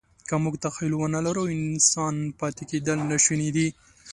که 0.27 0.35
موږ 0.43 0.55
تخیل 0.65 0.93
ونهلرو، 0.95 1.43
انسان 1.55 2.15
پاتې 2.39 2.63
کېدل 2.69 2.99
ناشوني 3.11 3.49
دي. 3.55 3.67